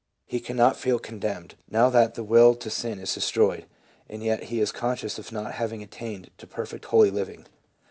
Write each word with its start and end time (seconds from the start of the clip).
He 0.25 0.39
cannot 0.39 0.77
feel 0.79 0.97
condemned 0.97 1.53
now 1.69 1.91
that 1.91 2.15
the 2.15 2.23
will 2.23 2.55
to 2.55 2.71
sin 2.71 2.97
is 2.97 3.13
destroyed, 3.13 3.67
and 4.09 4.23
yet 4.23 4.45
he 4.45 4.59
is 4.59 4.71
conscious 4.71 5.19
of 5.19 5.31
not 5.31 5.51
having 5.51 5.83
attained 5.83 6.31
to 6.39 6.47
perfect 6.47 6.85
holy 6.85 7.11
living. 7.11 7.45